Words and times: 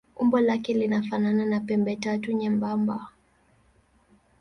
Umbo 0.15 0.39
lake 0.39 0.73
linafanana 0.73 1.45
na 1.45 1.59
pembetatu 1.59 2.31
nyembamba. 2.31 3.07